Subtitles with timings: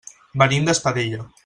[0.43, 1.27] Venim d'Espadella.